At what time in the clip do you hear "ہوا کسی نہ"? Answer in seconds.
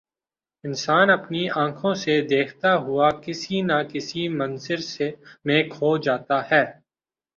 2.77-3.77